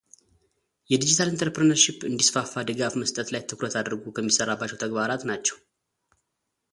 የዲጂታል 0.91 1.29
ኢንተርፕርነርሺፕ 1.33 1.97
እንዲስፋፋ 2.09 2.53
ድጋፍ 2.69 2.93
መስጠት 3.01 3.27
ላይ 3.33 3.41
ትኩረት 3.51 3.75
አድርጎ 3.81 4.03
ከሚሠራባቸው 4.19 4.81
ተግባራት 4.85 5.21
ናቸው። 5.31 5.59